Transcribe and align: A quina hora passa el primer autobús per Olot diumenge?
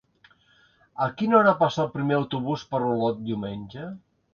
A 1.07 1.11
quina 1.19 1.39
hora 1.41 1.53
passa 1.61 1.85
el 1.85 1.93
primer 1.99 2.19
autobús 2.23 2.67
per 2.75 2.85
Olot 2.91 3.25
diumenge? 3.33 3.91